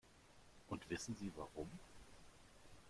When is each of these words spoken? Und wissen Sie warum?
Und 0.69 0.89
wissen 0.89 1.15
Sie 1.19 1.31
warum? 1.35 1.69